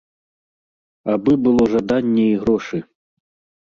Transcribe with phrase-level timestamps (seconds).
[1.17, 2.77] Абы было жаданне і грошы.